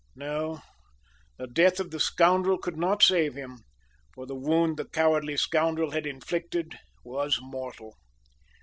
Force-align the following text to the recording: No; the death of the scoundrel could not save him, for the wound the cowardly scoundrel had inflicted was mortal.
No; 0.15 0.63
the 1.37 1.45
death 1.45 1.79
of 1.79 1.91
the 1.91 1.99
scoundrel 1.99 2.57
could 2.57 2.75
not 2.75 3.03
save 3.03 3.35
him, 3.35 3.59
for 4.15 4.25
the 4.25 4.33
wound 4.33 4.77
the 4.77 4.85
cowardly 4.85 5.37
scoundrel 5.37 5.91
had 5.91 6.07
inflicted 6.07 6.73
was 7.03 7.37
mortal. 7.39 7.95